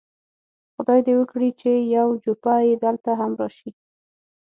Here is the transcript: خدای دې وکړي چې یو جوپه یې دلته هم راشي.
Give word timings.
خدای 0.75 0.99
دې 1.05 1.13
وکړي 1.17 1.49
چې 1.61 1.71
یو 1.95 2.07
جوپه 2.23 2.53
یې 2.67 2.75
دلته 2.85 3.11
هم 3.19 3.31
راشي. 3.39 3.69